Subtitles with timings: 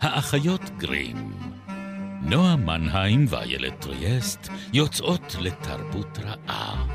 [0.00, 1.32] האחיות גרים.
[2.22, 6.86] נועה מנהיים ואיילת טריאסט יוצאות לתרבות רעה.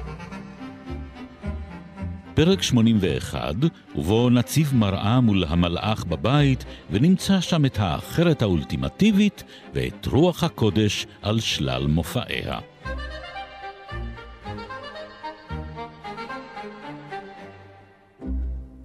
[2.34, 3.56] פרק 81,
[3.96, 9.44] ובו נציב מראה מול המלאך בבית, ונמצא שם את האחרת האולטימטיבית
[9.74, 12.60] ואת רוח הקודש על שלל מופעיה.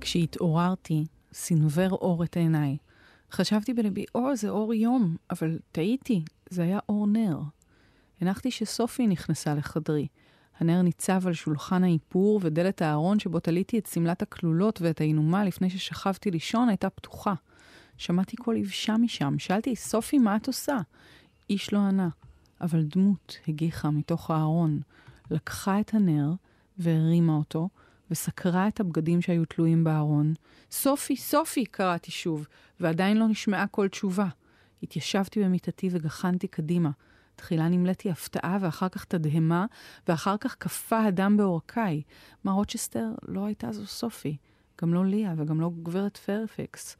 [0.01, 2.77] כשהתעוררתי, סנוור אור את עיניי.
[3.33, 7.41] חשבתי בלבי, או, זה אור יום, אבל טעיתי, זה היה אור נר.
[8.21, 10.07] הנחתי שסופי נכנסה לחדרי.
[10.61, 15.71] הנר ניצב על שולחן האיפור, ודלת הארון שבו תליתי את שמלת הכלולות ואת האינומה לפני
[15.71, 17.35] ששכבתי לישון הייתה פתוחה.
[17.97, 20.79] שמעתי קול יבשה משם, שאלתי, סופי, מה את עושה?
[21.51, 22.09] איש לא ענה,
[22.61, 24.81] אבל דמות הגיחה מתוך הארון,
[25.31, 26.33] לקחה את הנר
[26.79, 27.69] והרימה אותו,
[28.11, 30.35] וסקרה את הבגדים שהיו תלויים בארון.
[30.71, 31.65] סופי, סופי!
[31.65, 32.47] קראתי שוב,
[32.81, 34.29] ועדיין לא נשמעה כל תשובה.
[34.83, 36.91] התיישבתי במיטתי וגחנתי קדימה.
[37.37, 39.67] תחילה נמלאתי הפתעה ואחר כך תדהמה,
[40.09, 42.03] ואחר כך קפא הדם בעורקיי.
[42.45, 44.37] מה רוצ'סטר לא הייתה זו סופי,
[44.83, 46.97] גם לא ליה וגם לא גברת פרפקס.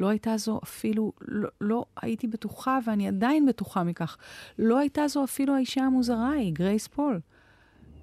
[0.00, 4.16] לא הייתה זו אפילו, לא, לא הייתי בטוחה, ואני עדיין בטוחה מכך,
[4.58, 7.20] לא הייתה זו אפילו האישה המוזרה היא, גרייס פול.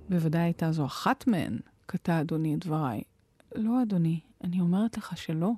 [0.10, 1.60] בוודאי הייתה זו אחת מהן,
[1.92, 3.02] קטע אדוני את דבריי.
[3.56, 5.52] לא, אדוני, אני אומרת לך שלא.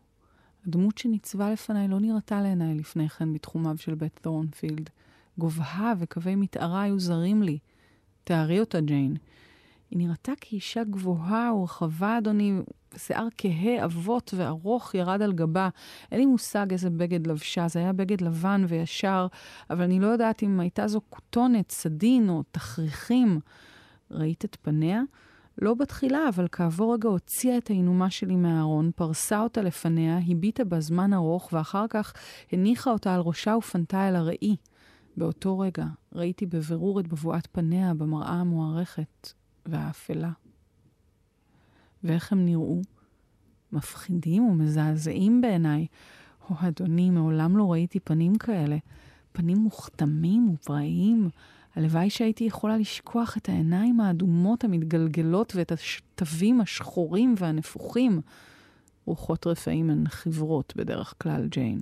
[0.68, 4.90] הדמות שניצבה לפניי לא נראתה לעיניי לפני כן בתחומיו של בית תורנפילד.
[5.38, 7.60] גובהה וקווי מתארה היו זרים לי.
[8.24, 9.16] תארי אותה, ג'יין.
[9.92, 12.54] היא נראתה כאישה גבוהה ורחבה, אדוני,
[12.98, 15.70] שיער כהה, עבות וארוך ירד על גבה.
[16.12, 19.28] אין לי מושג איזה בגד לבשה, זה היה בגד לבן וישר,
[19.70, 23.40] אבל אני לא יודעת אם הייתה זו כותונת, סדין או תכריכים.
[24.12, 25.02] ראית את פניה?
[25.62, 30.80] לא בתחילה, אבל כעבור רגע הוציאה את האינומה שלי מהארון, פרסה אותה לפניה, הביטה בה
[30.80, 32.14] זמן ארוך, ואחר כך
[32.52, 34.56] הניחה אותה על ראשה ופנתה אל הראי.
[35.18, 39.34] באותו רגע ראיתי בבירור את בבואת פניה במראה המוארכת
[39.66, 40.32] והאפלה.
[42.04, 42.82] ואיך הם נראו?
[43.72, 45.88] מפחידים ומזעזעים בעיניי.
[46.50, 48.78] או, אדוני, מעולם לא ראיתי פנים כאלה.
[49.32, 51.30] פנים מוכתמים ופראיים.
[51.76, 58.22] הלוואי שהייתי יכולה לשכוח את העיניים האדומות המתגלגלות ואת התווים השחורים והנפוחים.
[59.06, 61.82] רוחות רפאים הן חברות בדרך כלל, ג'יין.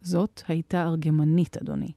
[0.00, 1.92] זאת הייתה ארגמנית, אדוני.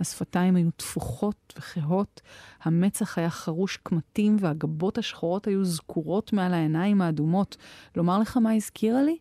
[0.00, 2.20] השפתיים היו תפוחות וכהות,
[2.62, 7.56] המצח היה חרוש קמטים והגבות השחורות היו זקורות מעל העיניים האדומות.
[7.96, 9.18] לומר לך מה הזכירה לי?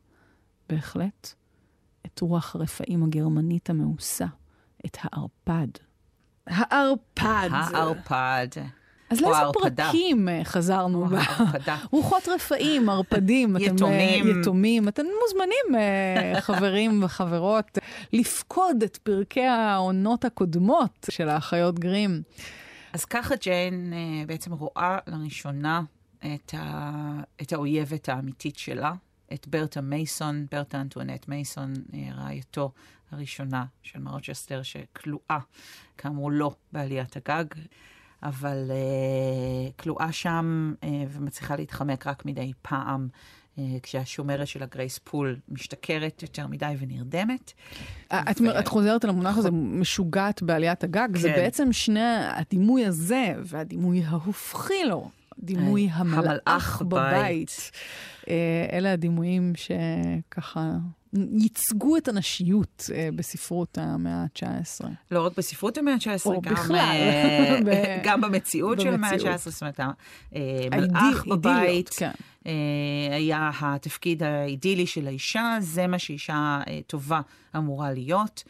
[0.69, 1.33] בהחלט.
[2.05, 4.25] את רוח הרפאים הגרמנית המאוסה,
[4.85, 5.67] את הערפד.
[6.47, 7.49] הערפד.
[7.51, 8.47] הערפד.
[9.11, 11.07] אז לאיזה פרקים אה, חזרנו?
[11.91, 14.41] רוחות רפאים, ערפדים, אה, יתומים.
[14.41, 14.87] יתומים.
[14.87, 17.77] אתם מוזמנים, אה, חברים וחברות,
[18.13, 22.21] לפקוד את פרקי העונות הקודמות של האחיות גרים.
[22.93, 23.93] אז ככה ג'יין
[24.27, 25.81] בעצם רואה לראשונה
[26.19, 26.91] את, ה...
[27.41, 28.93] את האויבת האמיתית שלה,
[29.33, 31.73] את ברטה מייסון, ברטה אנטואנט מייסון,
[32.15, 32.71] רעייתו
[33.11, 35.39] הראשונה של מרוצ'סטר, שכלואה,
[35.97, 37.45] כאמור, לא בעליית הגג.
[38.23, 43.07] אבל uh, כלואה שם uh, ומצליחה להתחמק רק מדי פעם.
[43.07, 47.53] uh, כשהשומרת של הגרייס פול משתכרת יותר מדי ונרדמת.
[48.07, 48.59] את, ו...
[48.59, 51.19] את חוזרת על המונח הזה, משוגעת בעליית הגג, כן.
[51.19, 55.09] זה בעצם שני, הדימוי הזה והדימוי ההופכי לו,
[55.43, 57.71] דימוי המלאך בבית.
[58.71, 60.71] אלה הדימויים שככה
[61.13, 64.85] ייצגו את הנשיות אה, בספרות המאה ה-19.
[65.11, 66.77] לא רק בספרות המאה ה-19, גם, בכלל.
[66.77, 69.49] אה, גם במציאות של המאה ה-19.
[69.49, 69.79] זאת אומרת,
[70.71, 72.11] המלאך אה, בבית כן.
[72.45, 72.51] אה,
[73.11, 77.21] היה התפקיד האידילי של האישה, זה מה שאישה אה, טובה
[77.57, 78.43] אמורה להיות.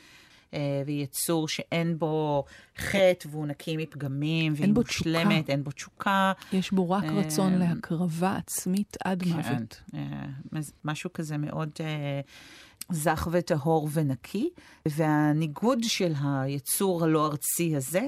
[0.53, 2.43] אה, ויצור שאין בו
[2.77, 6.31] חטא והוא נקי מפגמים, והיא מושלמת, אין בו תשוקה.
[6.53, 9.81] יש בו רק רצון להקרבה עצמית עד כן, מוות.
[10.85, 11.69] משהו כזה מאוד...
[12.91, 14.49] זך וטהור ונקי,
[14.85, 18.01] והניגוד של היצור הלא ארצי הזה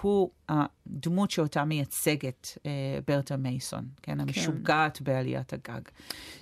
[0.00, 2.70] הוא הדמות שאותה מייצגת אה,
[3.08, 4.12] ברטה מייסון, כן?
[4.12, 4.20] כן.
[4.20, 5.80] המשוגעת בעליית הגג.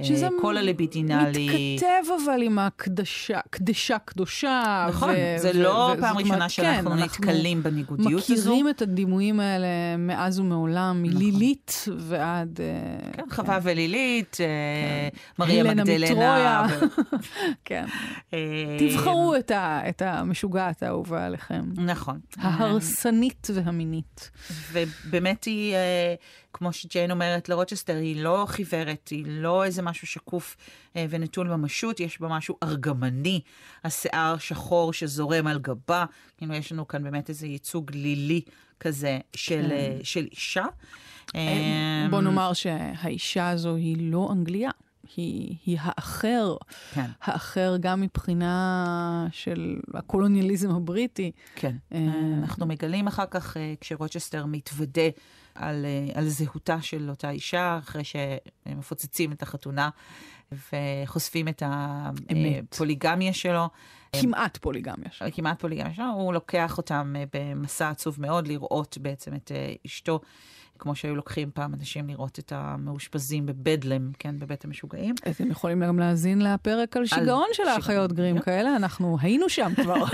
[0.02, 1.74] שזה אה, כל הליבידינלי...
[1.74, 4.86] מתכתב אבל עם הקדשה, קדשה קדושה.
[4.88, 8.50] נכון, ו- זה ו- לא ו- פעם ראשונה שאנחנו כן, נתקלים בניגודיות הזו.
[8.50, 9.66] מכירים את הדימויים האלה
[9.98, 11.16] מאז ומעולם, נכון.
[11.22, 12.60] מלילית ועד...
[12.60, 13.30] אה, כן, כן.
[13.30, 14.46] חווה ולילית, אה,
[15.10, 15.18] כן.
[15.38, 16.66] מריה מגדלנה.
[16.70, 16.84] ו...
[17.64, 17.83] כן.
[18.30, 18.36] כן.
[18.78, 19.34] תבחרו
[19.88, 21.64] את, המשוגעת האהובה עליכם.
[21.76, 22.20] נכון.
[22.36, 24.30] ההרסנית והמינית.
[24.72, 26.14] ובאמת היא, אה,
[26.52, 30.56] כמו שג'יין אומרת לרוצ'סטר, היא לא חיוורת, היא לא איזה משהו שקוף
[30.96, 33.40] אה, ונטול ממשות, יש בה משהו ארגמני,
[33.84, 36.04] השיער שחור שזורם על גבה.
[36.38, 38.40] כאילו, יש לנו כאן באמת איזה ייצוג לילי
[38.80, 39.98] כזה של, כן.
[40.02, 40.64] של אישה.
[42.10, 44.70] בוא נאמר שהאישה הזו היא לא אנגליה.
[45.16, 46.56] היא, היא האחר,
[46.94, 47.10] כן.
[47.22, 51.30] האחר גם מבחינה של הקולוניאליזם הבריטי.
[51.54, 51.76] כן.
[51.92, 52.08] אה,
[52.38, 55.08] אנחנו מגלים אחר כך, אה, כשרוצ'סטר מתוודה
[55.54, 59.90] על, אה, על זהותה של אותה אישה, אחרי שמפוצצים את החתונה
[60.52, 63.68] וחושפים את הפוליגמיה שלו.
[64.20, 65.28] כמעט פוליגמיה שלו.
[65.32, 69.52] כמעט פוליגמיה שלו, הוא לוקח אותם במסע עצוב מאוד לראות בעצם את
[69.86, 70.20] אשתו.
[70.78, 75.14] כמו שהיו לוקחים פעם אנשים לראות את המאושפזים בבדלם, כן, בבית המשוגעים.
[75.30, 80.04] אתם יכולים גם להאזין לפרק על שיגעון של האחיות גרים כאלה, אנחנו היינו שם כבר.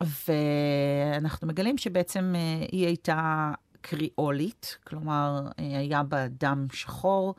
[0.26, 3.50] ואנחנו מגלים שבעצם אה, היא הייתה
[3.80, 7.34] קריאולית, כלומר, אה, היה בה דם שחור.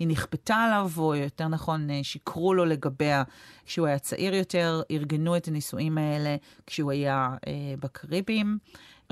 [0.00, 3.22] היא נכפתה עליו, או יותר נכון, אה, שיקרו לו לגביה
[3.66, 8.58] כשהוא היה צעיר יותר, ארגנו את הנישואים האלה כשהוא היה אה, בקריבים.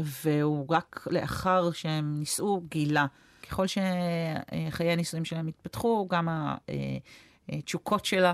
[0.00, 3.06] והוא רק לאחר שהם נישאו גילה.
[3.48, 6.28] ככל שחיי הנישואים שלהם התפתחו, גם
[7.48, 8.32] התשוקות שלה,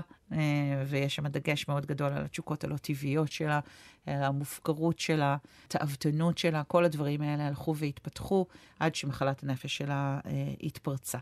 [0.87, 3.59] ויש שם דגש מאוד גדול על התשוקות הלא טבעיות שלה,
[4.07, 8.45] המופקרות שלה, התאוותנות שלה, כל הדברים האלה הלכו והתפתחו
[8.79, 10.19] עד שמחלת הנפש שלה
[10.63, 11.17] התפרצה.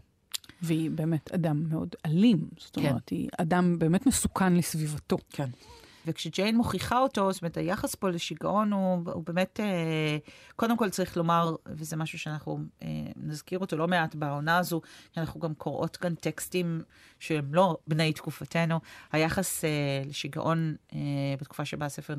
[0.61, 2.87] והיא באמת אדם מאוד אלים, זאת כן.
[2.87, 5.17] אומרת, היא אדם באמת מסוכן לסביבתו.
[5.29, 5.49] כן.
[6.07, 10.17] וכשג'יין מוכיחה אותו, זאת אומרת, היחס פה לשיגעון הוא, הוא באמת, אה,
[10.55, 14.81] קודם כל צריך לומר, וזה משהו שאנחנו אה, נזכיר אותו לא מעט בעונה הזו,
[15.17, 16.81] אנחנו גם קוראות כאן טקסטים
[17.19, 18.79] שהם לא בני תקופתנו.
[19.11, 19.69] היחס אה,
[20.05, 20.99] לשיגעון אה,
[21.41, 22.15] בתקופה שבה הספר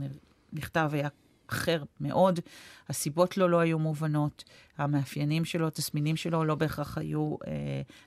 [0.53, 1.09] נכתב היה
[1.49, 2.41] אחר מאוד.
[2.89, 4.45] הסיבות לו לא היו מובנות,
[4.79, 7.53] המאפיינים שלו, התסמינים שלו, לא בהכרח היו אה,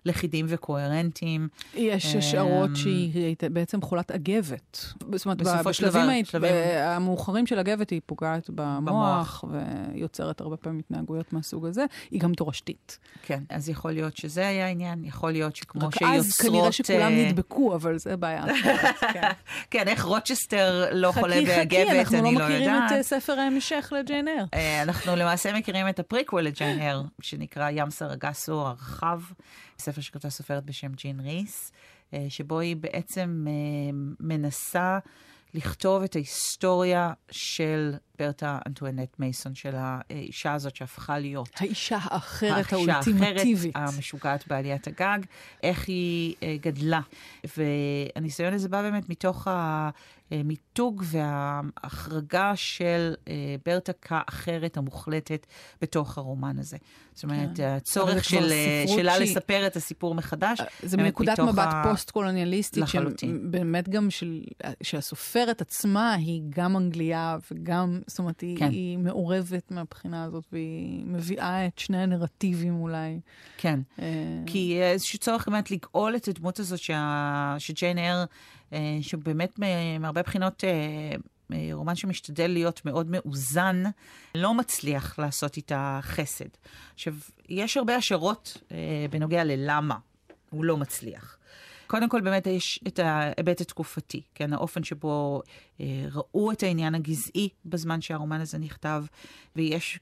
[0.06, 1.48] לכידים וקוהרנטיים.
[1.76, 4.94] יש השערות אה, שהיא הייתה בעצם חולת אגבת.
[5.16, 6.52] זאת אומרת, בשלבים היית, שלבים...
[6.78, 9.44] המאוחרים של אגבת היא פוגעת במוח, במוח,
[9.94, 11.86] ויוצרת הרבה פעמים התנהגויות מהסוג הזה.
[12.12, 13.00] היא גם תורשתית.
[13.24, 16.16] כן, אז יכול להיות שזה היה העניין, יכול להיות שכמו שיוצרות...
[16.16, 18.46] אז כנראה שכולם אה, נדבקו, אבל זה בעיה.
[19.14, 19.32] כן.
[19.72, 22.08] כן, איך רוצ'סטר לא חולה באגבת, אני לא יודעת.
[22.08, 24.46] חכי, חכי, אנחנו לא מכירים את אה, ספר ההמשך לג'יין אייר.
[24.84, 29.22] אנחנו למעשה מכירים את הפריקוול ג'יין הר, שנקרא ים סרגסו הרחב,
[29.80, 31.72] ספר שכתבה סופרת בשם ג'ין ריס,
[32.14, 33.54] אה, שבו היא בעצם אה,
[34.20, 35.00] מנסה
[35.54, 41.50] לכתוב את ההיסטוריה של ברטה אנטואנט מייסון, של האישה הזאת שהפכה להיות...
[41.60, 43.76] האישה האחרת, האולטימטיבית.
[43.76, 45.20] האישה המשוגעת בעליית הגג,
[45.64, 47.02] איך היא אה, גדלה.
[47.58, 49.48] והניסיון הזה בא באמת מתוך
[50.32, 55.48] המיתוג וההחרגה של אה, ברטה כאחרת המוחלטת
[55.82, 56.78] בתוך הרומן הזה.
[57.14, 57.64] זאת אומרת, כן.
[57.64, 59.32] הצורך של, אה, שלה שהיא...
[59.32, 60.62] לספר את הסיפור מחדש.
[60.84, 61.84] זה מנקודת מבט ה...
[61.84, 62.84] פוסט-קולוניאליסטית,
[63.44, 64.42] באמת גם של,
[64.84, 68.70] שהסופרת עצמה היא גם אנגליה וגם זאת אומרת, היא, כן.
[68.70, 73.20] היא מעורבת מהבחינה הזאת, והיא מביאה את שני הנרטיבים אולי.
[73.58, 74.02] כן, uh...
[74.46, 77.56] כי איזשהו צורך באמת לגאול את הדמות הזאת שה...
[77.60, 78.26] שג'יין אר,
[78.72, 79.60] uh, שבאמת
[80.00, 80.64] מהרבה בחינות...
[80.64, 81.22] uh,
[81.74, 83.84] רומן שמשתדל להיות מאוד מאוזן,
[84.36, 86.46] לא מצליח לעשות איתה חסד.
[86.94, 87.14] עכשיו,
[87.50, 89.98] יש הרבה השערות אה, בנוגע ללמה
[90.50, 91.37] הוא לא מצליח.
[91.88, 94.54] קודם כל, באמת יש את ההיבט התקופתי, כן?
[94.54, 95.42] האופן שבו
[95.82, 99.04] אה, ראו את העניין הגזעי בזמן שהרומן הזה נכתב,
[99.56, 100.00] ויש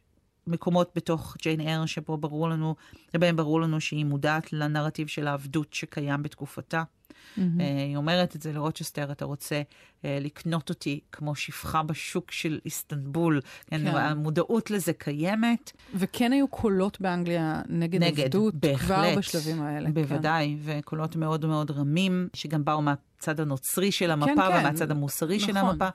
[0.48, 2.75] מקומות בתוך ג'יין אר שבו ברור לנו,
[3.13, 6.84] שבהם ברור לנו שהיא מודעת לנרטיב של העבדות שקיים בתקופתה.
[7.12, 7.42] Mm-hmm.
[7.88, 9.62] היא אומרת את זה לרוצ'סטר, אתה רוצה
[10.06, 13.42] אה, לקנות אותי כמו שפחה בשוק של איסטנבול.
[13.68, 13.78] כן.
[13.80, 13.88] כן.
[13.88, 15.72] המודעות לזה קיימת.
[15.96, 19.90] וכן היו קולות באנגליה נגד, נגד עבדות בהחלט, כבר בשלבים האלה.
[19.90, 20.80] בוודאי, כן.
[20.80, 24.60] וקולות מאוד מאוד רמים, שגם באו מהצד הנוצרי של המפה כן, כן.
[24.60, 25.50] ומהצד המוסרי נכון.
[25.50, 25.88] של המפה.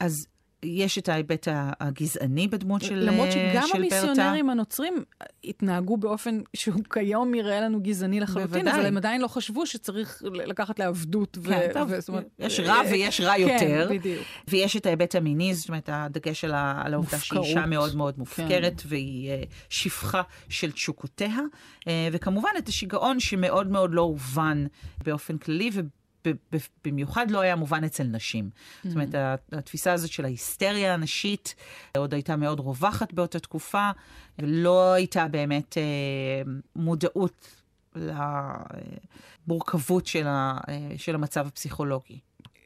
[0.00, 0.26] אז
[0.62, 1.48] יש את ההיבט
[1.80, 3.10] הגזעני בדמות של ברטה.
[3.10, 5.04] למרות שגם המיסיונרים הנוצרים
[5.44, 8.72] התנהגו באופן שהוא כיום יראה לנו גזעני לחלוטין, בוודאי.
[8.74, 11.38] אבל הם עדיין לא חשבו שצריך לקחת לעבדות.
[11.44, 13.88] כן, ו- טוב, ו- אומרת, יש רע ויש רע כן, יותר.
[13.88, 14.24] כן, בדיוק.
[14.48, 18.18] ויש את ההיבט המיני, זאת אומרת, הדגש על, על העובדה שהיא אישה מאוד מאוד.
[18.18, 18.88] מופקרת, כן.
[18.88, 21.38] והיא uh, שפחה של תשוקותיה,
[22.12, 24.66] וכמובן את השיגעון שמאוד מאוד לא הובן
[25.04, 25.70] באופן כללי,
[26.84, 28.50] במיוחד לא היה מובן אצל נשים.
[28.54, 28.88] Mm-hmm.
[28.88, 31.54] זאת אומרת, התפיסה הזאת של ההיסטריה הנשית
[31.96, 33.90] עוד הייתה מאוד רווחת באותה תקופה,
[34.38, 35.82] ולא הייתה באמת אה,
[36.76, 37.62] מודעות
[39.46, 42.18] למורכבות של, ה, אה, של המצב הפסיכולוגי.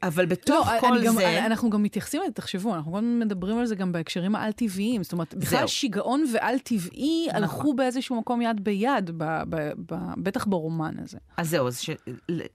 [0.07, 1.45] אבל בתוך לא, כל גם, זה...
[1.45, 5.03] אנחנו גם מתייחסים לזה, תחשבו, אנחנו גם מדברים על זה גם בהקשרים העל-טבעיים.
[5.03, 5.67] זאת אומרת, בכלל.
[5.67, 7.43] שיגעון ועל-טבעי נכון.
[7.43, 11.17] הלכו באיזשהו מקום יד ביד, ב, ב, ב, בטח ברומן הזה.
[11.37, 11.89] אז זהו, אז ש...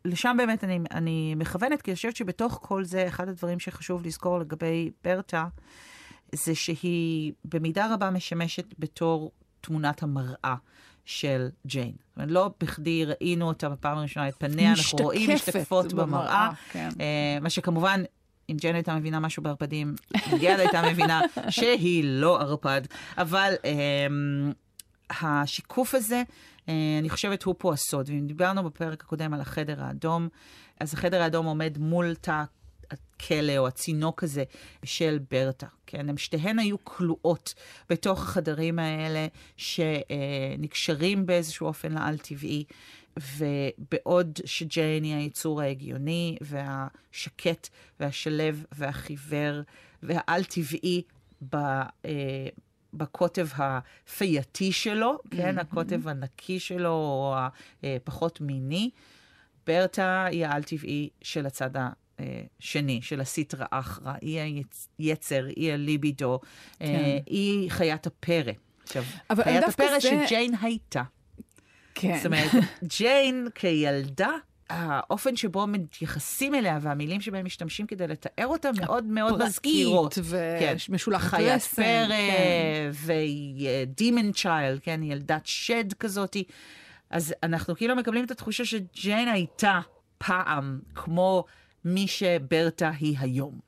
[0.05, 4.39] לשם באמת אני, אני מכוונת, כי אני חושבת שבתוך כל זה, אחד הדברים שחשוב לזכור
[4.39, 5.47] לגבי ברטה,
[6.35, 10.55] זה שהיא במידה רבה משמשת בתור תמונת המראה
[11.09, 11.93] של ג'יין.
[12.09, 16.51] זאת אומרת, לא בכדי ראינו אותה בפעם הראשונה, את פניה, אנחנו רואים משתקפות במראה.
[16.73, 16.89] כן.
[17.01, 18.03] אה, מה שכמובן...
[18.51, 19.95] אם ג'יין הייתה מבינה משהו בערפדים,
[20.41, 22.83] גד הייתה מבינה שהיא לא ערפד.
[23.19, 24.53] אבל אמ,
[25.21, 26.23] השיקוף הזה,
[26.69, 28.09] אה, אני חושבת, הוא פה הסוד.
[28.09, 30.29] ואם דיברנו בפרק הקודם על החדר האדום,
[30.81, 32.45] אז החדר האדום עומד מול תא
[32.91, 34.45] הכלא או הצינוק הזה
[34.85, 35.67] של ברטה.
[35.87, 37.55] כן, הם שתיהן היו כלואות
[37.91, 39.27] בתוך החדרים האלה,
[39.57, 42.65] שנקשרים באיזשהו אופן לעל-טבעי.
[43.37, 47.69] ובעוד שג'יין היא היצור ההגיוני והשקט
[48.01, 49.61] והשלב והחיוור
[50.03, 51.03] והעל-טבעי
[51.51, 52.49] ב, אה,
[52.95, 57.37] בקוטב הפייתי שלו, כן, הקוטב הנקי שלו או
[57.83, 58.91] הפחות מיני,
[59.67, 61.77] ברטה היא העל-טבעי של הצד
[62.61, 64.13] השני, של הסטרא אחרא.
[64.21, 64.63] היא
[64.99, 66.41] היצר, היא הליבידו,
[66.79, 66.85] כן.
[66.85, 68.53] אה, היא חיית הפרא.
[68.85, 69.05] עכשיו,
[69.43, 71.03] חיית הפרא זה- שג'יין הייתה.
[71.95, 72.17] כן.
[72.17, 72.51] זאת אומרת,
[72.99, 74.31] ג'יין כילדה,
[74.71, 80.15] האופן שבו מתייחסים אליה והמילים שבהם משתמשים כדי לתאר אותה מאוד מאוד מזכירות.
[80.61, 80.75] כן.
[80.89, 81.83] ומשולחת חיית רסן.
[81.83, 82.91] פרא, כן.
[82.93, 86.45] והיא דימן צ'יילד, כן, היא ילדת שד כזאתי.
[87.11, 89.81] אז אנחנו כאילו מקבלים את התחושה שג'יין הייתה
[90.19, 91.45] פעם כמו
[91.85, 93.59] מי שברטה היא היום.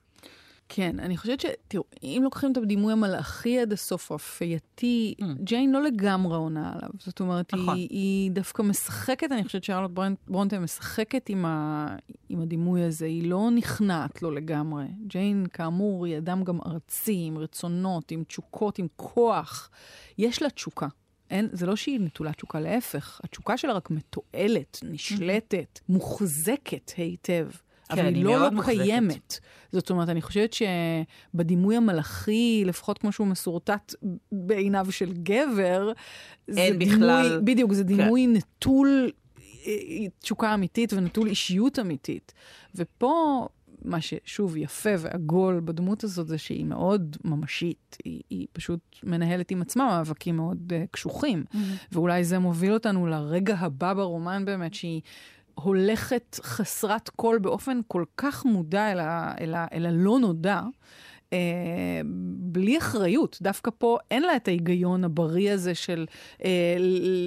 [0.73, 1.47] כן, אני חושבת ש...
[1.69, 6.91] תראו, אם לוקחים את הדימוי המלאכי עד הסוף, הפייתי, ג'יין לא לגמרי עונה עליו.
[6.99, 7.57] זאת אומרת, Mm.
[7.57, 7.75] נכון.
[7.77, 11.87] היא, היא דווקא משחקת, אני חושבת שרלוט ברונט- ברונטה משחקת עם, ה,
[12.29, 14.85] עם הדימוי הזה, היא לא נכנעת לו לגמרי.
[15.07, 19.71] ג'יין, כאמור, היא אדם גם ארצי, עם רצונות, עם תשוקות, עם כוח.
[20.19, 20.87] יש לה תשוקה.
[21.31, 23.21] אין, זה לא שהיא נטולת תשוקה, להפך.
[23.25, 27.49] התשוקה שלה רק מתועלת, נשלטת, מוחזקת היטב.
[27.91, 28.77] אבל כן, היא לא לא מוחזקת.
[28.77, 29.39] קיימת.
[29.73, 33.95] זאת אומרת, אני חושבת שבדימוי המלאכי, לפחות כמו שהוא מסורטט
[34.33, 35.93] בעיניו של גבר,
[36.49, 39.11] זה אין דימוי, בכלל- בדיוק, זה דימוי נטול
[39.67, 39.73] אה,
[40.19, 42.33] תשוקה אמיתית ונטול אישיות אמיתית.
[42.75, 43.47] ופה,
[43.85, 47.97] מה ששוב יפה ועגול בדמות הזאת זה שהיא מאוד ממשית.
[48.05, 51.45] היא, היא פשוט מנהלת עם עצמה מאבקים מאוד uh, קשוחים.
[51.93, 55.01] ואולי זה מוביל אותנו לרגע הבא ברומן באמת, שהיא
[55.55, 60.61] הולכת חסרת קול באופן כל כך מודע אל, אל הלא נודע.
[61.33, 61.39] אה,
[62.53, 63.39] בלי אחריות.
[63.43, 66.07] דווקא פה אין לה את ההיגיון הבריא הזה של
[66.45, 66.77] אה,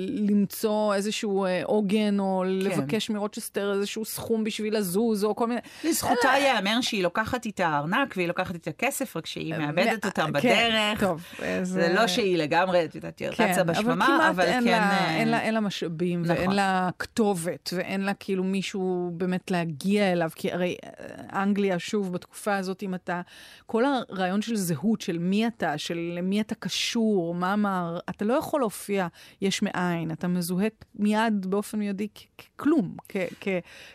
[0.08, 5.60] למצוא איזשהו אה, עוגן, או לבקש מרוצ'סטר איזשהו סכום בשביל לזוז, או כל מיני...
[5.84, 10.32] לזכותה ייאמר שהיא לוקחת איתה ארנק והיא לוקחת איתה כסף, רק שהיא מאבדת אותם כן,
[10.32, 11.00] בדרך.
[11.00, 11.24] טוב,
[11.64, 14.72] זה לא שהיא לגמרי, את יודעת, היא רצה בשממה, כמעט אבל אין כן...
[14.72, 16.36] לה, אה, אין, לה, אין לה משאבים, נכון.
[16.36, 22.14] ואין לה כתובת, ואין לה כאילו מישהו באמת להגיע אליו, כי הרי אה, אנגליה, שוב,
[22.14, 23.22] בתקופה הזאת, אם אתה,
[23.66, 28.34] כל הרעיון של זהות, של מי אתה, של למי אתה קשור, מה אמר, אתה לא
[28.34, 29.08] יכול להופיע
[29.42, 32.08] יש מאין, אתה מזוהה מיד באופן מיידי
[32.38, 32.96] ככלום,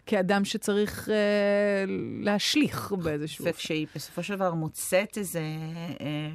[0.07, 1.85] כאדם שצריך אה,
[2.23, 3.45] להשליך באיזשהו.
[3.45, 5.43] וכשהיא בסופו של דבר מוצאת איזה...
[6.01, 6.31] אה,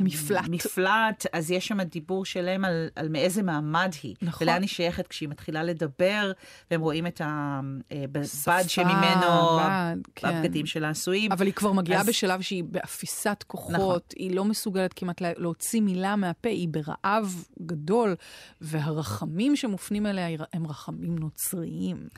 [0.00, 0.44] מפלט.
[0.48, 4.14] מפלט, אז יש שם דיבור שלם על, על מאיזה מעמד היא.
[4.22, 4.48] נכון.
[4.48, 6.32] ולאן היא שייכת כשהיא מתחילה לדבר,
[6.70, 10.28] והם רואים את הבד שפה, שממנו בד, כן.
[10.28, 11.32] הבגדים שלה עשויים.
[11.32, 13.98] אבל היא כבר מגיעה אז- בשלב שהיא באפיסת כוחות, נכון.
[14.16, 18.16] היא לא מסוגלת כמעט לה- להוציא מילה מהפה, היא ברעב גדול,
[18.60, 22.08] והרחמים שמופנים אליה הם רחמים נוצריים.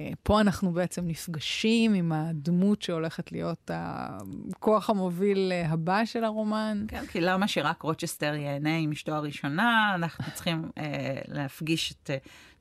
[0.00, 6.84] אה, פה אנחנו בעצם נפגשים עם הדמות שהולכת להיות הכוח המוביל אה, הבא של הרומן.
[6.88, 9.92] כן, כי למה שרק רוצ'סטר ייהנה עם אשתו הראשונה?
[9.94, 12.10] אנחנו צריכים אה, להפגיש את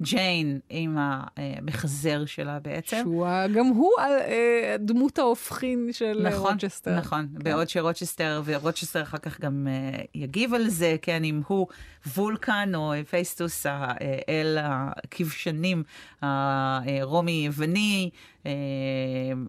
[0.02, 3.00] ג'יין עם המחזר שלה בעצם.
[3.04, 6.98] שהוא גם הוא אה, דמות ההופכין של אה, נכון, רוצ'סטר.
[6.98, 11.68] נכון, בעוד שרוצ'סטר, ורוצ'סטר אחר כך גם אה, יגיב על זה, כן, אם הוא
[12.08, 15.84] וולקן או פייסטוס, האל הכבשנים,
[16.22, 18.10] הרומי-יווני,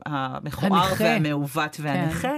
[0.07, 1.05] המכוער הנכה.
[1.05, 2.33] והמעוות והנכה.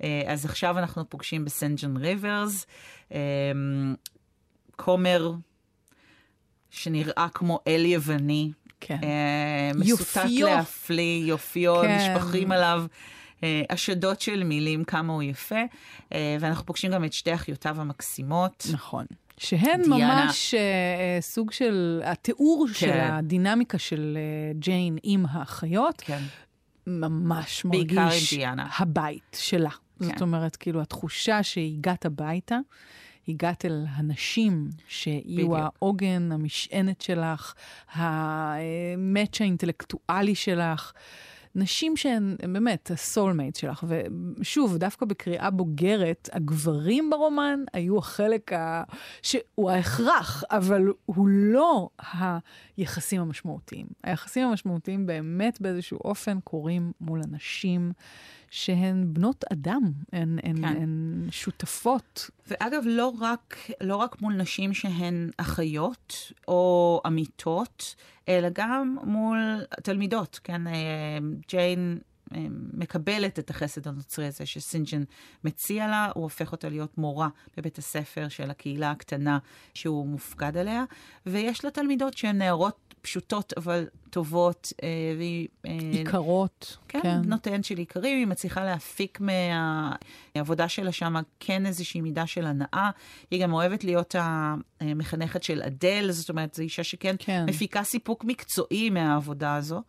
[0.00, 2.66] Uh, אז עכשיו אנחנו פוגשים בסנג'ן ריברס,
[4.76, 5.32] כומר
[6.74, 8.50] שנראה כמו אל יווני.
[8.80, 8.98] כן.
[9.02, 10.16] אה, מסוטט.
[10.30, 11.96] להפליא, יופיו, כן.
[11.96, 12.84] נשפכים עליו
[13.44, 15.62] אה, השדות של מילים, כמה הוא יפה.
[16.12, 18.66] אה, ואנחנו פוגשים גם את שתי אחיותיו המקסימות.
[18.72, 19.04] נכון.
[19.36, 20.24] שהן דיאנה.
[20.24, 22.74] ממש אה, סוג של, התיאור כן.
[22.74, 26.22] של הדינמיקה של אה, ג'יין עם האחיות, כן.
[26.86, 28.34] ממש מרגיש.
[28.78, 29.70] הבית שלה.
[29.98, 30.06] כן.
[30.06, 32.58] זאת אומרת, כאילו, התחושה שהגעת הביתה,
[33.28, 35.52] הגעת אל הנשים שיהיו בדיוק.
[35.54, 37.54] העוגן, המשענת שלך,
[37.92, 40.92] המאץ' האינטלקטואלי שלך.
[41.56, 48.82] נשים שהן הן באמת הסולמייט שלך, ושוב, דווקא בקריאה בוגרת, הגברים ברומן היו החלק ה...
[49.22, 51.88] שהוא ההכרח, אבל הוא לא
[52.76, 53.86] היחסים המשמעותיים.
[54.04, 57.92] היחסים המשמעותיים באמת באיזשהו אופן קורים מול הנשים
[58.54, 59.82] שהן בנות אדם,
[60.12, 60.64] הן, הן, כן.
[60.64, 62.30] הן שותפות.
[62.46, 67.94] ואגב, לא רק, לא רק מול נשים שהן אחיות או עמיתות,
[68.28, 70.66] אלא גם מול תלמידות, כן?
[70.66, 70.72] אה,
[71.48, 71.98] ג'יין
[72.34, 75.02] אה, מקבלת את החסד הנוצרי הזה שסינג'ן
[75.44, 79.38] מציע לה, הוא הופך אותה להיות מורה בבית הספר של הקהילה הקטנה
[79.74, 80.84] שהוא מופקד עליה,
[81.26, 85.48] ויש לה תלמידות שהן נערות פשוטות אבל טובות, אה, והיא...
[85.66, 86.76] אה, עיקרות.
[86.88, 87.20] כן, כן.
[87.24, 92.90] נותן של עיקרים, היא מצליחה להפיק מהעבודה שלה שם כן איזושהי מידה של הנאה.
[93.30, 94.14] היא גם אוהבת להיות
[94.80, 97.44] המחנכת של אדל, זאת אומרת, זו אישה שכן כן.
[97.48, 99.82] מפיקה סיפוק מקצועי מהעבודה הזו.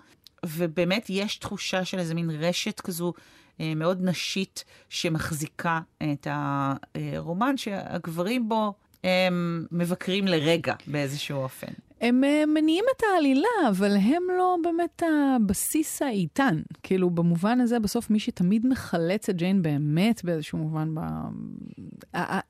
[0.45, 3.13] ובאמת יש תחושה של איזה מין רשת כזו
[3.59, 11.71] אה, מאוד נשית שמחזיקה את הרומן, שהגברים בו הם מבקרים לרגע באיזשהו אופן.
[12.01, 16.61] הם אה, מניעים את העלילה, אבל הם לא באמת הבסיס האיתן.
[16.83, 20.99] כאילו, במובן הזה, בסוף מי שתמיד מחלץ את ג'יין באמת באיזשהו מובן, ב...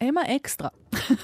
[0.01, 0.69] הם האקסטרה.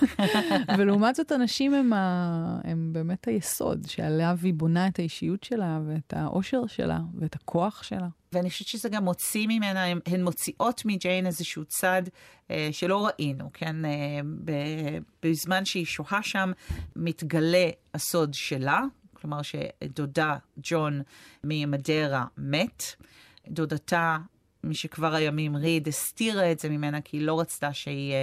[0.78, 2.60] ולעומת זאת, הנשים הם, ה...
[2.64, 8.08] הם באמת היסוד, שעליו היא בונה את האישיות שלה, ואת האושר שלה, ואת הכוח שלה.
[8.34, 12.02] ואני חושבת שזה גם מוציא ממנה, הן מוציאות מג'יין איזשהו צד
[12.52, 13.86] אה, שלא ראינו, כן?
[13.86, 13.90] אה,
[14.46, 16.52] ב- בזמן שהיא שוהה שם,
[16.96, 18.82] מתגלה הסוד שלה,
[19.14, 21.02] כלומר שדודה ג'ון
[21.44, 22.84] ממדרה מת.
[23.48, 24.18] דודתה,
[24.64, 28.18] משכבר הימים ריד, הסתירה את זה ממנה כי היא לא רצתה שהיא אה,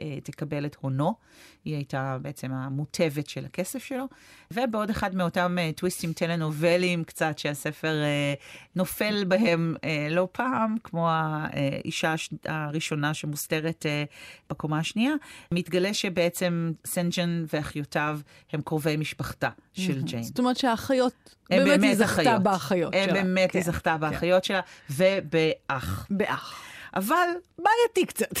[0.00, 1.14] אה, תקבל את הונו.
[1.64, 4.04] היא הייתה בעצם המוטבת של הכסף שלו.
[4.50, 8.34] ובעוד אחד מאותם אה, טוויסטים טלנובליים קצת, שהספר אה,
[8.76, 12.14] נופל בהם אה, לא פעם, כמו האישה.
[12.44, 14.04] הראשונה שמוסתרת אה,
[14.50, 15.14] בקומה השנייה,
[15.52, 18.20] מתגלה שבעצם סינג'ן ואחיותיו
[18.52, 20.22] הם קרובי משפחתה של ג'יין.
[20.22, 22.42] זאת אומרת שהאחיות, באמת, היא זכתה אחיות.
[22.42, 23.12] באחיות שלה.
[23.12, 24.46] באמת כן, היא זכתה באחיות כן.
[24.46, 24.60] שלה
[24.90, 26.06] ובאח.
[26.10, 26.60] באח.
[26.96, 28.34] אבל בעייתי קצת.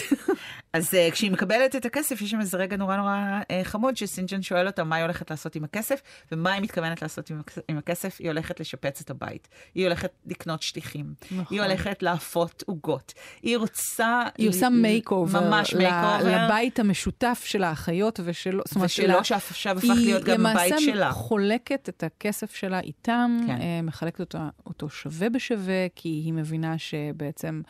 [0.74, 4.42] אז אה, כשהיא מקבלת את הכסף, יש שם איזה רגע נורא נורא אה, חמוד, שסינג'ן
[4.42, 8.16] שואל אותה מה היא הולכת לעשות עם הכסף, ומה היא מתכוונת לעשות עם, עם הכסף.
[8.20, 11.44] היא הולכת לשפץ את הבית, היא הולכת לקנות שטיחים, נכון.
[11.50, 14.22] היא הולכת לאפות עוגות, היא רוצה...
[14.38, 15.40] היא עושה makeover.
[15.40, 16.46] ממש makeover.
[16.46, 18.62] לבית המשותף של האחיות ושלו.
[18.66, 20.94] זאת אומרת, ושלא שעכשיו הפך להיות גם הבית היא שלה.
[20.94, 23.60] למעשה חולקת את הכסף שלה איתם, כן.
[23.60, 27.62] אה, מחלקת אותו, אותו שווה בשווה, כי היא מבינה שבעצם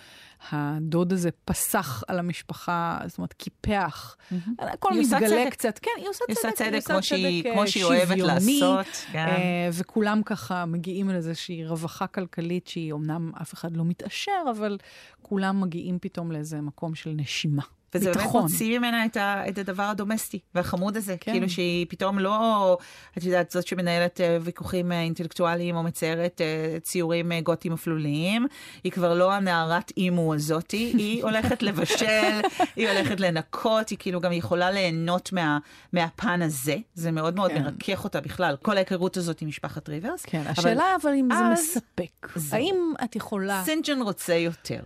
[0.51, 4.17] הדוד הזה פסח על המשפחה, זאת אומרת, קיפח.
[4.59, 5.51] הכל היא מתגלה.
[5.51, 5.79] קצת.
[5.83, 6.45] כן, היא עושה היא צדק.
[6.45, 9.19] עושה צדק עושה כמו שהיא- צדק, כמו אה, שהיא אוהבת לעשות, כן.
[9.29, 9.35] אה,
[9.73, 14.79] וכולם ככה מגיעים לאיזושהי רווחה כלכלית שהיא אמנם אף אחד לא מתעשר, אבל
[15.23, 17.63] כולם מגיעים פתאום לאיזה מקום של נשימה.
[17.95, 18.43] וזה באמת ביטחון.
[18.43, 21.17] מוציא ממנה את, ה, את הדבר הדומסטי והחמוד הזה.
[21.21, 21.33] כן.
[21.33, 22.79] כאילו שהיא פתאום לא,
[23.19, 28.47] את יודעת, זאת שמנהלת אה, ויכוחים אה, אינטלקטואליים או מציירת אה, ציורים גותיים אפלוליים.
[28.85, 32.41] היא כבר לא הנערת אימו הזאתי, היא הולכת לבשל,
[32.77, 35.59] היא הולכת לנקות, היא כאילו גם יכולה ליהנות מה,
[35.93, 36.77] מהפן הזה.
[36.95, 37.63] זה מאוד מאוד כן.
[37.63, 38.57] מרכך אותה בכלל.
[38.63, 40.25] כל ההיכרות הזאת עם משפחת ריברס.
[40.25, 42.29] כן, השאלה אבל אם זה מספק.
[42.37, 42.59] זהו.
[42.59, 43.63] האם את יכולה...
[43.65, 44.81] סינג'ן רוצה יותר.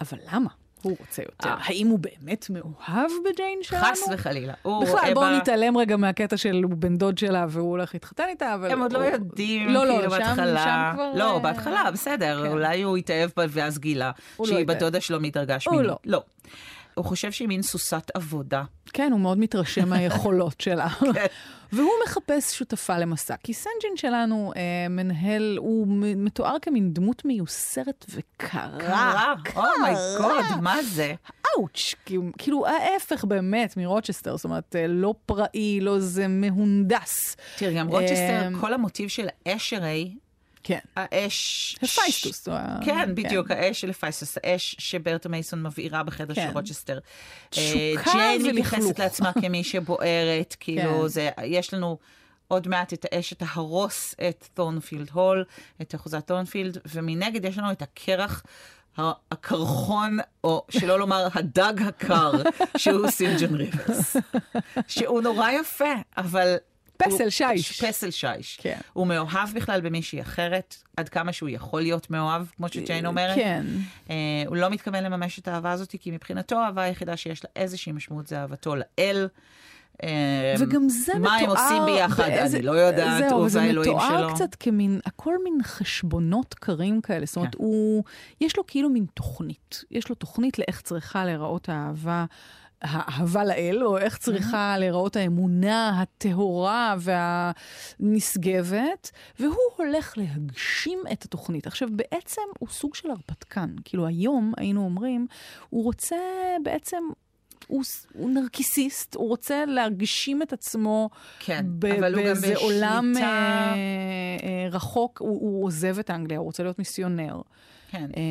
[0.00, 0.48] אבל למה?
[0.82, 1.48] הוא רוצה יותר.
[1.48, 1.54] אה.
[1.60, 3.84] האם הוא באמת מאוהב בג'יין שלנו?
[3.84, 4.52] חס וחלילה.
[4.82, 8.54] בכלל, בואו בה- נתעלם רגע מהקטע של הוא בן דוד שלה והוא הולך להתחתן איתה,
[8.54, 8.70] אבל...
[8.70, 10.94] הם עוד לא יודעים, לא, לא, כאילו בהתחלה.
[11.14, 12.50] לא, אה, בהתחלה, בסדר, כן.
[12.52, 14.76] אולי הוא התאהב בה ואז גילה לא שהיא התאהב.
[14.76, 15.86] בת דודה שלו מדרגה הוא שמינית.
[16.06, 16.22] לא.
[16.94, 18.64] הוא חושב שהיא מין סוסת עבודה.
[18.92, 20.88] כן, הוא מאוד מתרשם מהיכולות שלה.
[21.14, 21.26] כן.
[21.72, 28.78] והוא מחפש שותפה למסע, כי סנג'ין שלנו אה, מנהל, הוא מתואר כמין דמות מיוסרת וקרה.
[28.78, 31.14] קרה, oh my god, מה זה?
[31.46, 31.94] אאוץ',
[32.38, 37.36] כאילו, ההפך באמת מרוצ'סטר, זאת אומרת, אה, לא פראי, לא זה מהונדס.
[37.58, 40.14] תראי, גם רוצ'סטר, אמ, כל המוטיב של האש הרי,
[40.64, 40.78] כן.
[40.96, 41.76] האש...
[41.82, 42.48] הפייסטוס.
[42.48, 46.46] הוא ה- כן, בדיוק, האש של הפייסטוס, האש שברטה מייסון מבעירה בחדר כן.
[46.48, 46.98] של רוצ'סטר.
[47.50, 47.70] תשוקה
[48.10, 48.56] אה, ג'יין ולכלוך.
[48.66, 51.08] מתייחסת לעצמה כמי שבוערת, כאילו, כן.
[51.08, 51.98] זה, יש לנו
[52.48, 55.44] עוד מעט את האש שתהרוס את תורנפילד הול,
[55.82, 58.42] את אחוזת תורנפילד, ומנגד יש לנו את הקרח.
[59.30, 62.32] הקרחון, או שלא לומר הדג הקר,
[62.76, 64.16] שהוא סינג'ן ריברס.
[64.88, 66.56] שהוא נורא יפה, אבל
[67.06, 67.82] פסל שיש.
[67.82, 68.58] פסל שיש.
[68.62, 68.78] כן.
[68.92, 73.34] הוא מאוהב בכלל במישהי אחרת, עד כמה שהוא יכול להיות מאוהב, כמו שג'יין אומרת.
[73.36, 73.66] כן.
[74.10, 74.14] אה,
[74.46, 78.26] הוא לא מתכוון לממש את האהבה הזאת, כי מבחינתו האהבה היחידה שיש לה איזושהי משמעות
[78.26, 79.28] זה אהבתו לאל.
[80.02, 81.22] אה, וגם זה מתואר...
[81.30, 84.34] מה הם עושים ביחד, באיזה- אני לא יודעת, זהו, הוא וזה והאלוהים מתואר שלו.
[84.34, 87.26] קצת כמין, הכל מין חשבונות קרים כאלה.
[87.26, 87.58] זאת אומרת, כן.
[87.62, 88.04] הוא,
[88.40, 89.84] יש לו כאילו מין תוכנית.
[89.90, 92.24] יש לו תוכנית לאיך צריכה להיראות האהבה.
[92.82, 96.96] האהבה לאל, או איך צריכה להיראות האמונה הטהורה
[98.00, 101.66] והנשגבת, והוא הולך להגשים את התוכנית.
[101.66, 103.74] עכשיו, בעצם הוא סוג של הרפתקן.
[103.84, 105.26] כאילו, היום היינו אומרים,
[105.70, 106.16] הוא רוצה
[106.62, 107.02] בעצם...
[107.66, 107.82] הוא,
[108.14, 115.64] הוא נרקיסיסט, הוא רוצה להגשים את עצמו כן, באיזה עולם אה, אה, רחוק, הוא, הוא
[115.66, 117.40] עוזב את אנגליה, הוא רוצה להיות מיסיונר.
[117.92, 118.10] כן.
[118.16, 118.22] אה,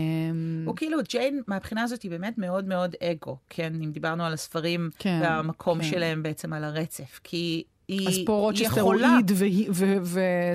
[0.65, 3.73] הוא כאילו, ג'יין, מהבחינה הזאת היא באמת מאוד מאוד אגו, כן?
[3.83, 5.89] אם דיברנו על הספרים כן, והמקום כן.
[5.89, 7.19] שלהם בעצם על הרצף.
[7.23, 9.17] כי היא אז פה רוצ'סטר הוא יכולה...
[9.17, 9.97] איד והיא- ו-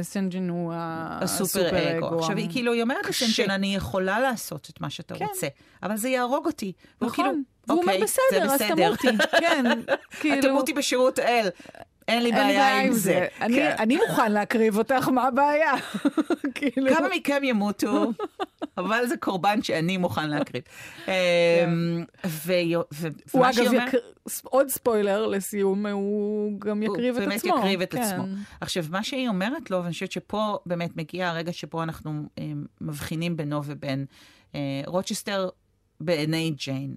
[0.01, 2.19] וסנג'ין הוא הסופר אגו.
[2.19, 3.07] עכשיו, היא כאילו, היא אומרת.
[3.09, 5.25] לסנג'ן, אני יכולה לעשות את מה שאתה כן.
[5.25, 5.47] רוצה,
[5.83, 6.73] אבל זה יהרוג אותי.
[7.01, 7.43] והוא כאילו, נכון.
[7.69, 9.25] והוא אומר, "אוקיי, זה בסדר, אז תמותי.
[9.41, 9.65] כן,
[10.21, 10.43] כאילו...
[10.43, 11.49] תמותי בשירות האל.
[12.09, 13.27] אין לי בעיה עם זה.
[13.41, 13.75] אני- כן.
[13.79, 15.73] אני מוכן להקריב אותך, מה הבעיה?
[16.55, 16.95] כאילו...
[16.97, 18.13] כמה מכם ימותו,
[18.79, 20.63] אבל זה קורבן שאני מוכן להקריב.
[21.09, 21.13] אמ,
[22.27, 23.73] ויו- ו- הוא אגב.
[24.45, 27.51] עוד ספוילר לסיום, הוא גם יקריב את הוא עצמו.
[27.51, 28.03] באמת יקריב את כן.
[28.03, 28.25] עצמו.
[28.61, 32.45] עכשיו, מה שהיא אומרת לו, ואני חושבת שפה באמת מגיע הרגע שבו אנחנו אה,
[32.81, 34.07] מבחינים בינו ובין
[34.55, 35.49] אה, רוצ'סטר
[36.01, 36.95] בעיני ג'יין.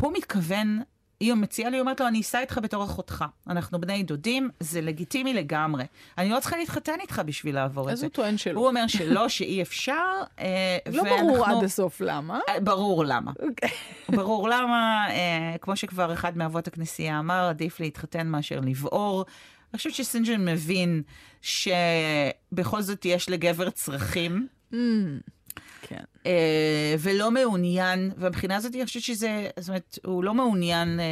[0.00, 0.80] הוא מתכוון,
[1.22, 3.24] היא מציעה לי, אומרת לו, אני אסע איתך בתור אחותך.
[3.48, 5.84] אנחנו בני דודים, זה לגיטימי לגמרי.
[6.18, 8.06] אני לא צריכה להתחתן איתך בשביל לעבור את אז זה.
[8.06, 8.60] הוא טוען שלא.
[8.60, 10.04] הוא אומר שלא, שאי אפשר.
[10.38, 12.40] אה, לא ברור עד הסוף למה.
[12.48, 13.32] אה, ברור למה.
[13.48, 13.70] אוקיי.
[14.08, 19.24] ברור למה, אה, כמו שכבר אחד מאבות הכנסייה אמר, עדיף להתחתן מאשר לבעור.
[19.72, 21.02] אני חושבת שסינג'ן מבין
[21.42, 24.74] שבכל זאת יש לגבר צרכים, Mm,
[25.82, 26.04] כן.
[26.26, 31.04] אה, ולא מעוניין, ומבחינה הזאת אני חושבת שזה, זאת אומרת, הוא לא מעוניין אה,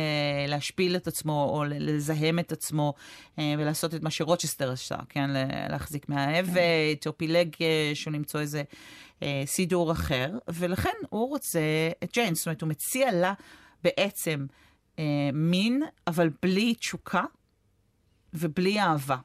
[0.48, 2.94] להשפיל את עצמו או לזהם את עצמו
[3.38, 5.30] אה, ולעשות את מה שרוצ'סטר עשה, כן?
[5.70, 8.62] להחזיק מהאבט או פילגש או למצוא איזה
[9.22, 11.60] אה, סידור אחר, ולכן הוא רוצה
[12.04, 13.34] את ג'יין, זאת אומרת, הוא מציע לה
[13.84, 14.46] בעצם
[14.98, 17.24] אה, מין, אבל בלי תשוקה
[18.34, 19.16] ובלי אהבה.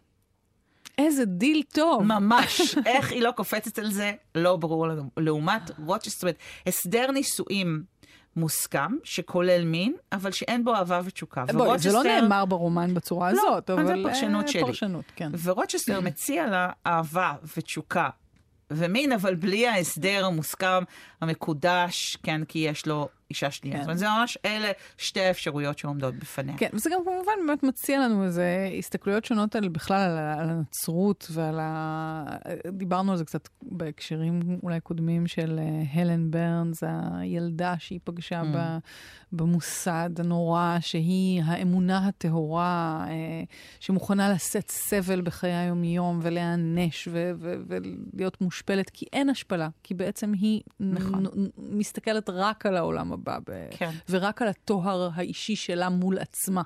[0.98, 2.04] איזה דיל טוב.
[2.04, 2.62] ממש.
[2.86, 5.10] איך היא לא קופצת על זה, לא ברור לנו.
[5.18, 7.84] לעומת רוצ'סטר, זאת אומרת, הסדר נישואים
[8.36, 11.46] מוסכם, שכולל מין, אבל שאין בו אהבה ותשוקה.
[11.54, 13.98] בואי, זה לא נאמר ברומן בצורה לא, הזאת, אבל אבל...
[13.98, 14.62] זה פרשנות אה, שלי.
[14.62, 15.32] פרשנות, כן.
[15.44, 18.10] ורוצ'סטר מציע לה אהבה ותשוקה
[18.72, 20.84] ומין, אבל בלי ההסדר המוסכם,
[21.22, 23.76] המקודש, כן, כי יש לו אישה שנייה.
[23.76, 23.82] כן.
[23.82, 26.58] זאת אומרת, זה ממש אלה שתי האפשרויות שעומדות בפניה.
[26.58, 31.28] כן, וזה גם כמובן באמת מציע לנו איזה הסתכלויות שונות על בכלל על, על הנצרות
[31.32, 32.26] ועל ה...
[32.72, 38.46] דיברנו על זה קצת בהקשרים אולי קודמים של אה, הלן ברנס, הילדה שהיא פגשה Mm.
[38.58, 38.78] ב,
[39.32, 43.44] במוסד הנורא, שהיא האמונה הטהורה, אה,
[43.80, 50.34] שמוכנה לשאת סבל בחיי היום-יום ולהיענש ו- ו- ולהיות מושפלת, כי אין השפלה, כי בעצם
[50.34, 51.26] היא נכון.
[51.26, 53.38] נ- מסתכלת רק על העולם הבא.
[53.48, 53.92] ב- כן.
[54.10, 56.62] ורק על הטוהר האישי שלה מול עצמה.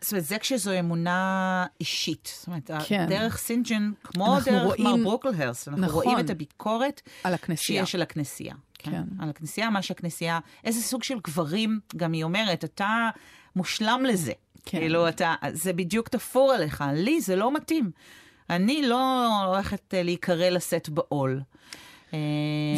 [0.00, 2.32] זאת אומרת, זה כשזו אמונה אישית.
[2.38, 3.06] זאת אומרת, כן.
[3.08, 6.02] דרך סינג'ן, כמו דרך רואים- מר ברוקלהרסט, אנחנו נכון.
[6.04, 7.86] רואים את הביקורת על הכנסייה.
[7.86, 8.54] שיש על הכנסייה.
[8.78, 8.90] כן.
[8.90, 9.02] כן.
[9.18, 13.08] על הכנסייה, מה שהכנסייה, איזה סוג של גברים, גם היא אומרת, אתה
[13.56, 14.32] מושלם לזה.
[14.64, 14.78] כן.
[14.78, 16.84] כאילו, אתה, זה בדיוק תפור עליך.
[16.94, 17.90] לי זה לא מתאים.
[18.50, 21.40] אני לא הולכת אה, להיקרא לשאת בעול.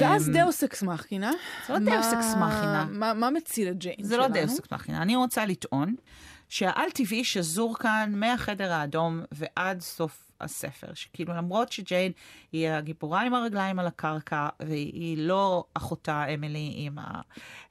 [0.01, 1.33] ואז אמ, דאוס אקס מכינה.
[1.67, 2.87] זה לא דאוס אקס מכינה.
[3.15, 4.35] מה, מציל את ג'יין זה שלנו?
[4.35, 5.03] לא דאוס אקס מכינה.
[5.03, 5.95] אני רוצה לטעון
[6.49, 10.95] שהעל-טבעי שזור כאן מהחדר האדום ועד סוף הספר.
[10.95, 12.13] שכאילו למרות שג'יין
[12.53, 16.99] היא הגיבורה עם הרגליים על הקרקע, והיא לא אחותה אמילי עם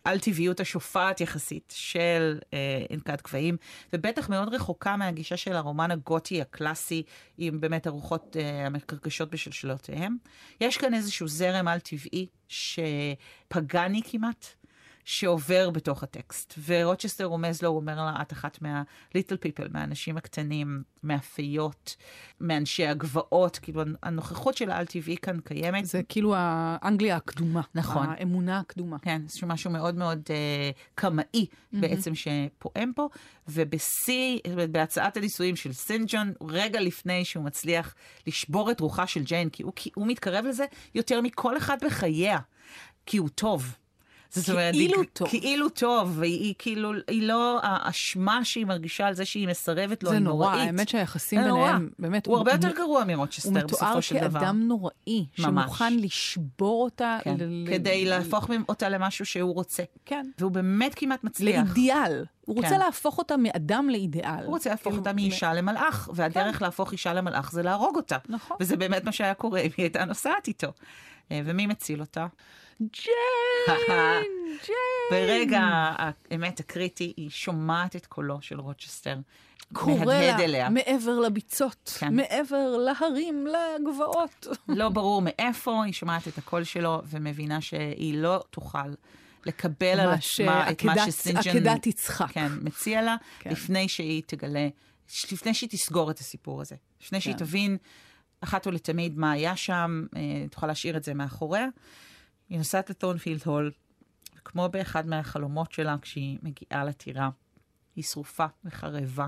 [0.05, 3.57] העל-טבעיות השופעת יחסית של אה, אנקת גבהים,
[3.93, 7.03] ובטח מאוד רחוקה מהגישה של הרומן הגותי הקלאסי,
[7.37, 10.17] עם באמת הרוחות אה, המקרקשות בשלשלותיהם.
[10.61, 14.64] יש כאן איזשהו זרם על-טבעי שפגני כמעט.
[15.05, 16.53] שעובר בתוך הטקסט.
[16.65, 21.95] ורוצ'סטר רומז לו, הוא אומר לה, את אחת מה-little people, מהאנשים הקטנים, מהפיות,
[22.41, 25.85] מאנשי הגבעות, כאילו הנוכחות של העל-טבעי כאן קיימת.
[25.85, 27.61] זה כאילו האנגליה הקדומה.
[27.75, 28.07] נכון.
[28.09, 28.99] האמונה הקדומה.
[28.99, 31.77] כן, זה משהו מאוד מאוד אה, קמאי mm-hmm.
[31.79, 33.09] בעצם שפועם פה,
[33.47, 34.39] ובשיא,
[34.71, 37.95] בהצעת הנישואים של סנג'ון, רגע לפני שהוא מצליח
[38.27, 40.65] לשבור את רוחה של ג'יין, כי הוא, כי הוא מתקרב לזה
[40.95, 42.39] יותר מכל אחד בחייה,
[43.05, 43.75] כי הוא טוב.
[44.35, 45.27] זאת אומרת, כאילו היא- טוב.
[45.29, 50.15] כאילו טוב, והיא כאילו, היא לא, האשמה שהיא מרגישה על זה שהיא מסרבת לו, זה
[50.15, 50.67] היא נורא, נוראית.
[50.67, 51.61] האמת שהיחסים זה נורא.
[51.65, 54.39] ביניהם, באמת, הוא הרבה יותר גרוע הוא מתואר בסופו של דבר.
[54.39, 54.93] כאדם נוראי,
[55.39, 55.65] ממש.
[55.65, 57.17] שמוכן לשבור אותה.
[57.23, 59.83] כן, ל- כדי ל- להפוך אותה למשהו שהוא רוצה.
[60.05, 60.25] כן.
[60.39, 61.65] והוא באמת כמעט מצליח.
[61.65, 62.25] לאידיאל.
[62.45, 62.79] הוא רוצה כן.
[62.79, 64.43] להפוך אותה מאדם לאידיאל.
[64.45, 68.17] הוא רוצה להפוך כאילו, אותה מאישה למלאך, והדרך להפוך אישה למלאך זה להרוג אותה.
[68.29, 68.57] נכון.
[68.59, 70.67] וזה באמת מה שהיה קורה אם היא הייתה נוסעת איתו.
[71.31, 72.27] אה, ומי מציל אותה?
[72.81, 73.77] ג'יין!
[74.65, 75.11] ג'יין!
[75.11, 75.61] ברגע
[75.97, 79.17] האמת הקריטי, היא שומעת את קולו של רוצ'סטר.
[79.73, 80.69] קורא לה אליה.
[80.69, 82.15] מעבר לביצות, כן.
[82.15, 84.47] מעבר להרים, לגבעות.
[84.67, 88.87] לא ברור מאיפה, היא שומעת את הקול שלו, ומבינה שהיא לא תוכל
[89.45, 92.31] לקבל על ממש, עצמה את מה שסינג'ן עקדת יצחק.
[92.31, 93.49] כן, מציע לה, כן.
[93.49, 94.67] לפני שהיא תגלה,
[95.31, 96.75] לפני שהיא תסגור את הסיפור הזה.
[97.01, 97.39] לפני שהיא כן.
[97.39, 97.77] תבין
[98.41, 101.67] אחת ולתמיד מה היה שם, אה, תוכל להשאיר את זה מאחוריה.
[102.49, 103.71] היא נוסעת לטורנפילד הול,
[104.37, 107.29] וכמו באחד מהחלומות שלה, כשהיא מגיעה לטירה,
[107.95, 109.27] היא שרופה וחרבה.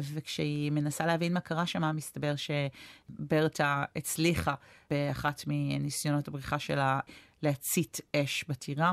[0.00, 4.54] וכשהיא מנסה להבין מה קרה שם, מסתבר שברטה הצליחה
[4.90, 7.00] באחת מניסיונות הבריחה שלה
[7.42, 8.92] להצית אש בטירה.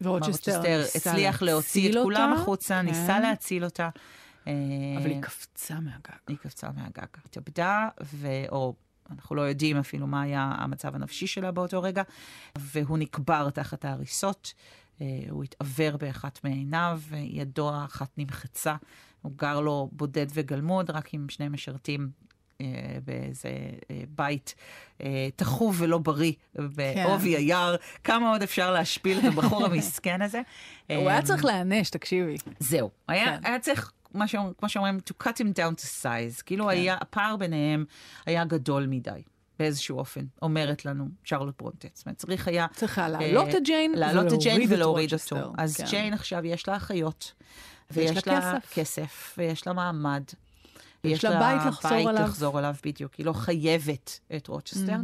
[0.00, 2.42] ורוצ'סטר רוצ'סטר הצליח להוציא את כולם אותה.
[2.42, 2.86] החוצה, כן.
[2.86, 3.88] ניסה להציל אותה.
[4.46, 4.52] אה,
[4.98, 6.18] אבל היא קפצה מהגג.
[6.28, 7.06] היא קפצה מהגג.
[7.24, 8.26] התאבדה, ו...
[8.48, 8.74] או
[9.10, 12.02] אנחנו לא יודעים אפילו מה היה המצב הנפשי שלה באותו רגע,
[12.58, 14.54] והוא נקבר תחת ההריסות.
[15.00, 18.76] אה, הוא התעוור באחת מעיניו, וידו האחת נמחצה.
[19.22, 22.10] הוא גר לו בודד וגלמוד, רק עם שני משרתים.
[22.62, 23.48] אה, באיזה
[23.90, 24.54] אה, בית
[25.02, 27.76] אה, תחוב ולא בריא בעובי היער.
[28.04, 30.40] כמה עוד אפשר להשפיל את הבחור המסכן הזה?
[30.96, 32.36] הוא היה צריך להיענש, תקשיבי.
[32.58, 33.40] זהו, היה, כן.
[33.44, 36.42] היה צריך, מה שאומר, כמו שאומרים, to cut him down to size.
[36.46, 37.84] כאילו היה, הפער ביניהם
[38.26, 39.22] היה גדול מדי,
[39.58, 41.88] באיזשהו אופן, אומרת לנו שרלוט ברונטה.
[41.94, 42.66] זאת אומרת, צריך היה...
[42.74, 45.10] צריך היה להעלות את ג'יין להעלות את ג'יין ולהוריד.
[45.12, 45.52] אותו.
[45.58, 45.84] אז כן.
[45.90, 47.32] ג'יין עכשיו יש לה אחיות,
[47.90, 48.74] ויש ויש לה לה כסף.
[48.74, 50.22] כסף, ויש לה מעמד.
[51.04, 52.24] ויש לה בית לחזור בית אליו.
[52.24, 53.14] לחזור אליו, בדיוק.
[53.14, 54.96] היא לא חייבת את רוצ'סטר,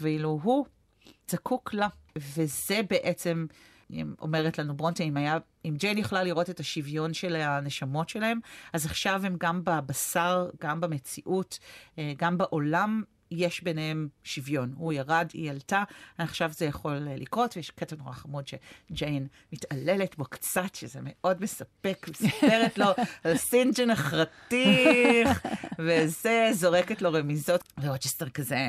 [0.00, 0.66] ואילו הוא
[1.30, 1.88] זקוק לה.
[2.16, 3.46] וזה בעצם,
[4.20, 8.40] אומרת לנו ברונטה, אם, היה, אם ג'יין יכלה לראות את השוויון של הנשמות שלהם,
[8.72, 11.58] אז עכשיו הם גם בבשר, גם במציאות,
[11.98, 13.02] אה, גם בעולם.
[13.30, 14.74] יש ביניהם שוויון.
[14.76, 15.82] הוא ירד, היא עלתה,
[16.18, 21.42] עכשיו זה יכול אה, לקרות, ויש קטע נורא חמוד שג'יין מתעללת בו קצת, שזה מאוד
[21.42, 22.86] מספק, מספרת לו
[23.24, 25.46] על סינג'ן החתיך,
[25.78, 28.68] וזה, זורקת לו רמיזות, ורוצ'סטר כזה,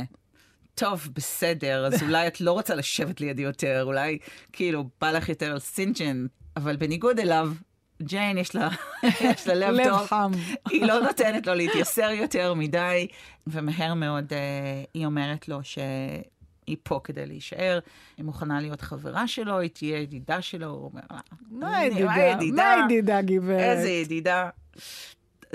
[0.76, 4.18] טוב, בסדר, אז אולי את לא רוצה לשבת לידי יותר, אולי
[4.54, 7.52] כאילו בא לך יותר על סינג'ן, אבל בניגוד אליו,
[8.02, 8.70] ג'יין יש לה,
[9.22, 10.08] יש לה לב לב טוב.
[10.08, 10.32] חם.
[10.70, 13.08] היא לא נותנת לו להתייסר יותר מדי,
[13.48, 14.38] ומהר מאוד אה,
[14.94, 17.80] היא אומרת לו שהיא פה כדי להישאר,
[18.18, 21.20] היא מוכנה להיות חברה שלו, היא תהיה ידידה שלו, הוא אומר לה,
[21.52, 22.56] מה "אני- ידידה?
[22.56, 23.60] מה ידידה, גברת?
[23.78, 24.50] איזה ידידה.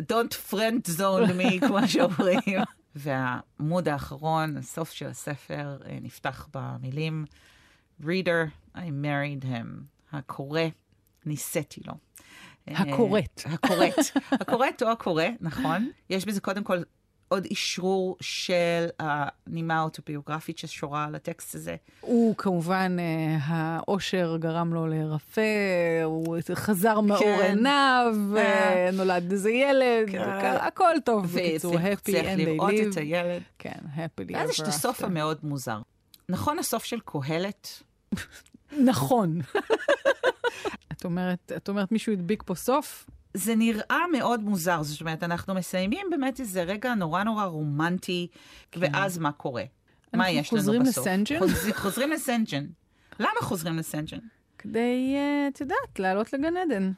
[0.00, 2.60] Don't friend zone me, כמו שאומרים.
[2.94, 7.24] והעמוד האחרון, הסוף של הספר, אה, נפתח במילים
[8.02, 9.66] Reader, I married him.
[10.12, 10.60] הקורא,
[11.26, 11.92] נישאתי לו.
[12.68, 13.42] הקוראת.
[13.46, 13.94] אה, הקוראת.
[14.40, 15.90] הקוראת או הקורא, נכון.
[16.10, 16.78] יש בזה קודם כל
[17.28, 21.76] עוד אישרור של הנימה האוטוביוגרפית ששורה על הטקסט הזה.
[22.00, 25.42] הוא כמובן, אה, האושר גרם לו להירפא,
[26.04, 27.42] הוא חזר מאור כן.
[27.48, 28.42] עיניו, אה.
[28.86, 30.20] אה, נולד איזה ילד, כן.
[30.22, 31.26] הכ- הכל טוב.
[31.36, 33.00] בקיצור, happy and they לראות את live.
[33.00, 33.42] הילד.
[33.58, 35.02] כן, happily ואז יש את ever הסוף.
[35.04, 35.78] המאוד מוזר.
[36.28, 37.82] נכון הסוף של קהלת?
[38.90, 39.40] נכון.
[40.96, 43.10] את אומרת, את אומרת מישהו הדביק פה סוף?
[43.34, 48.26] זה נראה מאוד מוזר, זאת אומרת, אנחנו מסיימים באמת איזה רגע נורא נורא רומנטי,
[48.76, 49.62] ואז מה קורה?
[50.14, 51.06] מה יש לנו חוזרים בסוף?
[51.06, 51.38] לסנג'ן?
[51.38, 52.66] חוז- חוזרים לסנג'ן.
[53.20, 54.18] למה חוזרים לסנג'ן?
[54.58, 56.92] כדי, אה, את יודעת, לעלות לגן עדן.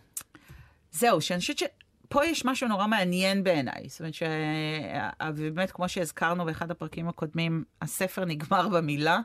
[0.92, 3.84] זהו, שאני חושבת שפה יש משהו נורא מעניין בעיניי.
[3.88, 9.18] זאת אומרת שבאמת, כמו שהזכרנו באחד הפרקים הקודמים, הספר נגמר במילה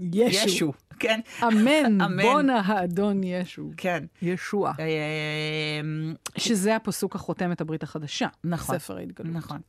[0.00, 0.48] ישו.
[0.48, 0.72] ישו.
[0.98, 1.20] כן?
[1.42, 2.22] אמן, אמן.
[2.22, 3.70] בונה האדון ישו.
[3.76, 4.04] כן.
[4.22, 4.72] ישוע.
[4.78, 8.28] אמ, שזה הפסוק החותם את הברית החדשה.
[8.44, 8.78] נכון.
[8.78, 9.32] ספר ההתגלות.
[9.32, 9.60] נכון.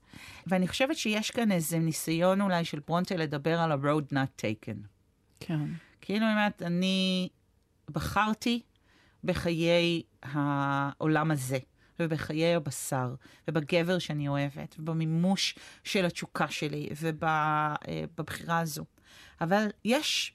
[0.47, 4.77] ואני חושבת שיש כאן איזה ניסיון אולי של ברונטה לדבר על ה-road not taken.
[5.39, 5.59] כן.
[6.01, 7.29] כאילו, אומרת, אני
[7.91, 8.61] בחרתי
[9.23, 11.57] בחיי העולם הזה,
[11.99, 13.15] ובחיי הבשר,
[13.47, 18.85] ובגבר שאני אוהבת, ובמימוש של התשוקה שלי, ובבחירה הזו.
[19.43, 20.33] אבל יש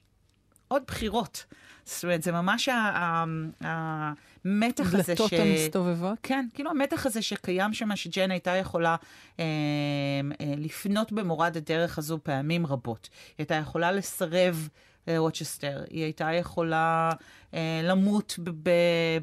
[0.67, 1.45] עוד בחירות.
[1.85, 2.69] זאת אומרת, זה ממש
[3.61, 5.33] המתח הזה דלתות ש...
[5.33, 6.17] המסתובבות.
[6.23, 8.95] כן, כאילו המתח הזה שקיים שם, שג'ן הייתה יכולה
[9.39, 9.45] אה,
[10.41, 13.09] אה, לפנות במורד הדרך הזו פעמים רבות.
[13.11, 14.69] היא הייתה יכולה לסרב
[15.17, 17.09] רוצ'סטר, היא הייתה יכולה
[17.53, 18.39] אה, למות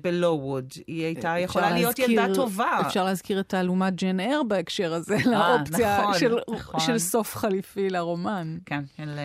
[0.00, 2.80] בלואווד, היא הייתה יכולה להיות ילדה טובה.
[2.86, 6.80] אפשר להזכיר את תעלומת ג'ן אר בהקשר הזה, לאופציה נכון, של, נכון.
[6.80, 8.58] של סוף חליפי לרומן.
[8.66, 9.18] כן, של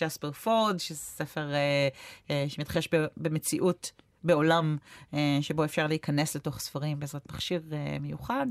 [0.00, 1.52] ג'ספר פורד, שזה ספר
[2.48, 3.92] שמתחש במציאות.
[4.24, 4.76] בעולם
[5.14, 8.46] אה, שבו אפשר להיכנס לתוך ספרים בעזרת מכשיר אה, מיוחד,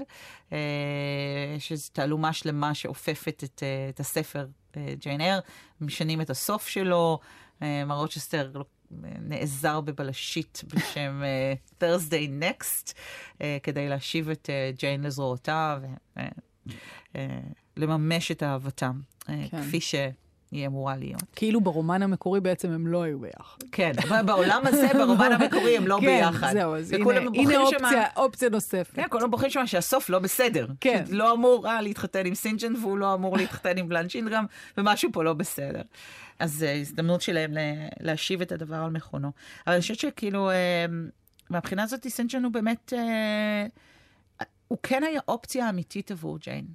[0.51, 4.45] אה, שזו תעלומה שלמה שאופפת את, אה, את הספר
[4.77, 5.39] אה, ג'יין אר,
[5.81, 7.27] משנים את הסוף שלו, אה,
[7.85, 8.51] מר רוצ'סטר
[9.19, 12.93] נעזר בבלשית בשם uh, Thursday Next,
[13.63, 15.81] כדי להשיב את ג'יין לזרועותיו
[17.77, 19.61] ולממש את אהבתם, כן.
[19.61, 19.95] כפי ש...
[20.53, 21.23] היא אמורה להיות.
[21.35, 23.57] כאילו ברומן המקורי בעצם הם לא היו ביחד.
[23.71, 23.91] כן,
[24.25, 26.47] בעולם הזה, ברומן המקורי הם לא כן, ביחד.
[26.47, 28.95] כן, זהו, אז הנה, הנה אופציה, שמה, אופציה נוספת.
[28.95, 30.67] כן, כולם בוחרים שם שהסוף לא בסדר.
[30.81, 31.03] כן.
[31.09, 34.45] לא אמור אה, להתחתן עם סינג'ן והוא לא אמור להתחתן עם בלאנש אינגרם,
[34.77, 35.81] ומשהו פה לא בסדר.
[36.39, 37.51] אז אה, הזדמנות שלהם
[37.99, 39.31] להשיב את הדבר על מכונו.
[39.67, 40.53] אבל אני חושבת שכאילו, אה,
[41.49, 46.65] מהבחינה הזאת סינג'ן הוא באמת, אה, הוא כן היה אופציה אמיתית עבור ג'יין.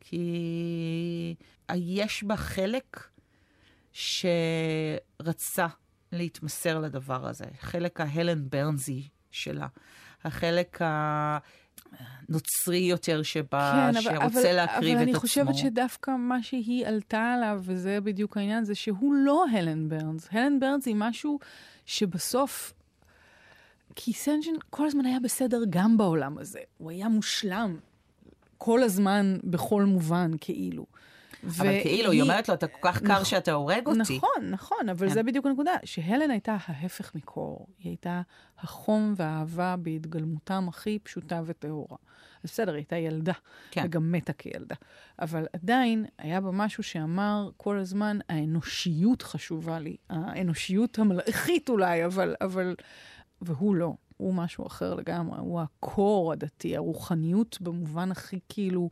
[0.00, 1.34] כי
[1.74, 3.00] יש בה חלק
[3.96, 5.66] שרצה
[6.12, 7.44] להתמסר לדבר הזה.
[7.60, 9.66] חלק ההלן ברנסי שלה.
[10.24, 10.78] החלק
[12.28, 14.92] הנוצרי יותר שבה, כן, שרוצה אבל, להקריב אבל את עצמו.
[14.96, 19.88] אבל אני חושבת שדווקא מה שהיא עלתה עליו, וזה בדיוק העניין, זה שהוא לא הלן
[19.88, 20.28] ברנס.
[20.30, 21.38] הלן ברנס היא משהו
[21.86, 22.72] שבסוף...
[23.98, 26.60] כי סנג'ן כל הזמן היה בסדר גם בעולם הזה.
[26.78, 27.76] הוא היה מושלם
[28.58, 30.86] כל הזמן, בכל מובן, כאילו.
[31.44, 34.16] אבל כאילו, היא אומרת לו, אתה כל כך קר שאתה הורג אותי.
[34.16, 35.14] נכון, נכון, אבל כן.
[35.14, 37.66] זה בדיוק הנקודה, שהלן הייתה ההפך מקור.
[37.78, 38.22] היא הייתה
[38.58, 41.96] החום והאהבה בהתגלמותם הכי פשוטה וטהורה.
[42.44, 43.32] אז בסדר, היא הייתה ילדה,
[43.70, 43.82] כן.
[43.84, 44.74] וגם מתה כילדה.
[45.18, 49.96] אבל עדיין היה בה משהו שאמר כל הזמן, האנושיות חשובה לי.
[50.10, 52.74] האנושיות המלאכית אולי, אבל, אבל...
[53.40, 53.94] והוא לא.
[54.16, 58.88] הוא משהו אחר לגמרי, הוא הקור הדתי, הרוחניות במובן הכי כאילו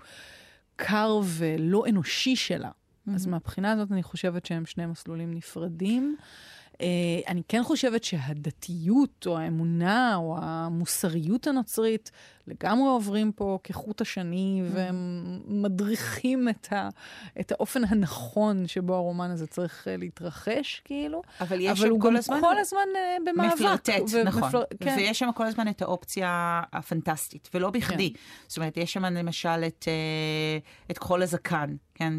[0.76, 2.70] קר ולא אנושי שלה.
[2.70, 3.14] Mm-hmm.
[3.14, 6.16] אז מהבחינה הזאת אני חושבת שהם שני מסלולים נפרדים.
[6.72, 6.76] Uh,
[7.28, 12.10] אני כן חושבת שהדתיות, או האמונה, או המוסריות הנוצרית,
[12.46, 14.78] לגמרי עוברים פה כחוט השני, mm.
[15.48, 16.88] ומדריכים את, ה,
[17.40, 21.22] את האופן הנכון שבו הרומן הזה צריך uh, להתרחש, כאילו.
[21.40, 22.36] אבל יש אבל שם כל הזמן...
[22.36, 23.54] הוא כל הזמן uh, במאבק.
[23.54, 24.48] מפלרטט, ו- נכון.
[24.48, 24.62] מפל...
[24.80, 24.94] כן.
[24.98, 28.12] ויש שם כל הזמן את האופציה הפנטסטית, ולא בכדי.
[28.12, 28.20] כן.
[28.46, 32.14] זאת אומרת, יש שם למשל את, uh, את כחול הזקן, כן?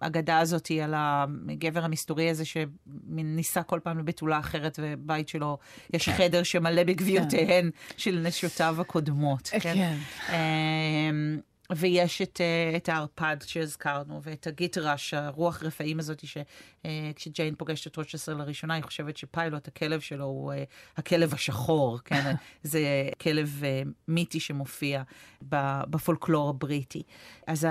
[0.00, 5.58] האגדה הזאת היא על הגבר המסתורי הזה שניסה כל פעם לבתולה אחרת, ובית שלו
[5.92, 6.16] יש כן.
[6.16, 7.94] חדר שמלא בגביעותיהן כן.
[7.96, 8.49] של נשות...
[8.50, 9.48] שנותיו הקודמות.
[9.48, 9.74] כן.
[9.74, 9.96] כן.
[10.32, 11.40] אמ,
[11.76, 17.96] ויש את, אה, את הערפד שהזכרנו, ואת הגיטרש, הרוח רפאים הזאת, שכשג'יין אה, פוגשת את
[17.96, 20.64] רוצ'סר לראשונה, היא חושבת שפיילוט, הכלב שלו הוא אה,
[20.96, 22.34] הכלב השחור, כן?
[22.62, 22.80] זה
[23.20, 23.62] כלב
[24.08, 25.02] מיתי שמופיע
[25.42, 27.02] בפולקלור הבריטי.
[27.46, 27.66] אז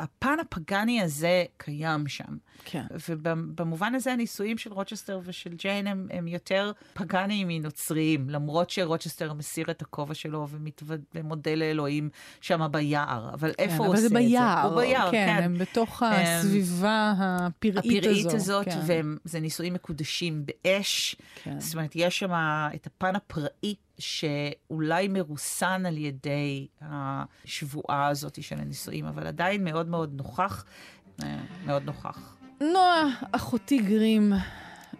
[0.00, 2.36] הפן הפגאני הזה קיים שם.
[2.64, 2.84] כן.
[3.08, 9.70] ובמובן הזה הנישואים של רוצ'סטר ושל ג'יין הם, הם יותר פגאניים מנוצריים, למרות שרוצ'סטר מסיר
[9.70, 10.46] את הכובע שלו
[11.14, 12.08] ומודה לאלוהים
[12.40, 13.30] שם ביער.
[13.34, 14.68] אבל כן, איפה אבל הוא עושה ביער, את זה?
[14.68, 15.34] הוא ביער, כן.
[15.36, 15.42] כן.
[15.42, 18.34] הם בתוך הסביבה הפראית, הפראית הזאת.
[18.34, 19.06] הזאת, כן.
[19.24, 21.16] וזה נישואים מקודשים באש.
[21.42, 21.60] כן.
[21.60, 22.30] זאת אומרת, יש שם
[22.74, 30.14] את הפן הפראי שאולי מרוסן על ידי השבועה הזאת של הנישואים, אבל עדיין מאוד מאוד
[30.16, 30.64] נוכח,
[31.22, 32.36] אה, מאוד נוכח.
[32.60, 34.32] נועה, אחותי גרים,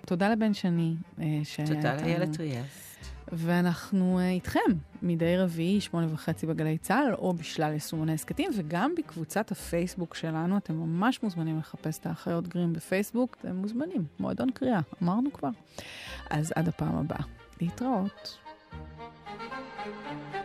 [0.06, 0.94] תודה לבן שני.
[1.20, 1.26] אה,
[1.66, 2.90] תודה לאיילת טריאסט.
[3.32, 4.60] ואנחנו uh, איתכם
[5.02, 10.56] מדי רביעי, שמונה וחצי בגלי צה"ל, או בשלל יישומוני הסכתים, וגם בקבוצת הפייסבוק שלנו.
[10.56, 13.36] אתם ממש מוזמנים לחפש את האחיות גרים בפייסבוק.
[13.40, 15.48] אתם מוזמנים, מועדון קריאה, אמרנו כבר.
[16.30, 17.22] אז עד הפעם הבאה.
[17.60, 18.38] להתראות.
[19.40, 20.39] Thank you.